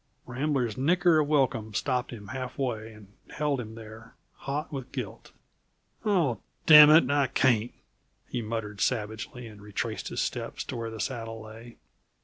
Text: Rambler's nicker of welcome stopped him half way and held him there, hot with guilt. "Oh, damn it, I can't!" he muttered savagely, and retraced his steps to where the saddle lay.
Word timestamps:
Rambler's 0.25 0.77
nicker 0.79 1.19
of 1.19 1.27
welcome 1.27 1.75
stopped 1.75 2.09
him 2.09 2.29
half 2.29 2.57
way 2.57 2.91
and 2.91 3.13
held 3.29 3.61
him 3.61 3.75
there, 3.75 4.15
hot 4.33 4.73
with 4.73 4.91
guilt. 4.91 5.31
"Oh, 6.03 6.39
damn 6.65 6.89
it, 6.89 7.07
I 7.11 7.27
can't!" 7.27 7.71
he 8.27 8.41
muttered 8.41 8.81
savagely, 8.81 9.45
and 9.45 9.61
retraced 9.61 10.07
his 10.07 10.19
steps 10.19 10.63
to 10.63 10.75
where 10.75 10.89
the 10.89 10.99
saddle 10.99 11.39
lay. 11.39 11.77